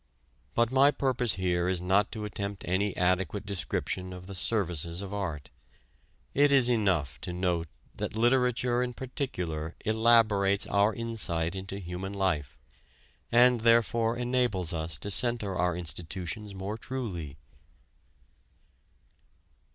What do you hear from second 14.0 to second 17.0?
enables us to center our institutions more